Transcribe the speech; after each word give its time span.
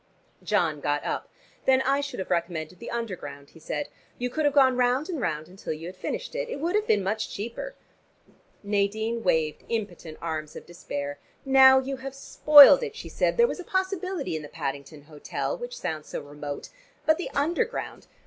John 0.41 0.79
got 0.81 1.03
up. 1.03 1.29
"Then 1.65 1.83
I 1.83 2.01
should 2.01 2.17
have 2.17 2.31
recommended 2.31 2.79
the 2.79 2.89
Underground," 2.89 3.51
he 3.51 3.59
said. 3.59 3.87
"You 4.17 4.31
could 4.31 4.45
have 4.45 4.53
gone 4.55 4.75
round 4.75 5.09
and 5.09 5.21
round 5.21 5.47
until 5.47 5.73
you 5.73 5.85
had 5.85 5.95
finished. 5.95 6.33
It 6.33 6.59
would 6.59 6.73
have 6.73 6.87
been 6.87 7.03
much 7.03 7.29
cheaper." 7.31 7.75
Nadine 8.63 9.23
waved 9.23 9.63
impotent 9.69 10.17
arms 10.19 10.55
of 10.55 10.65
despair. 10.65 11.19
"Now 11.45 11.77
you 11.77 11.97
have 11.97 12.15
spoiled 12.15 12.81
it," 12.81 12.95
she 12.95 13.09
said. 13.09 13.37
"There 13.37 13.45
was 13.45 13.59
a 13.59 13.63
possibility 13.63 14.35
in 14.35 14.41
the 14.41 14.49
Paddington 14.49 15.03
hotel, 15.03 15.55
which 15.55 15.77
sounds 15.77 16.07
so 16.09 16.19
remote. 16.19 16.69
But 17.05 17.19
the 17.19 17.29
Underground! 17.35 18.07